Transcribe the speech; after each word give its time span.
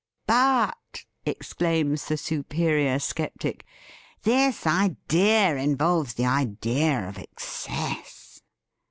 "But," 0.25 1.05
exclaims 1.27 2.05
the 2.07 2.17
superior 2.17 2.97
sceptic, 2.97 3.67
"this 4.23 4.65
idea 4.65 5.55
involves 5.57 6.15
the 6.15 6.25
idea 6.25 7.07
of 7.07 7.19
excess!" 7.19 8.41